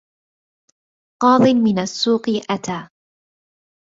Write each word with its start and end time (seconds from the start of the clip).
قاض 1.23 1.41
من 1.41 1.79
السوق 1.79 2.21
أتى 2.49 2.89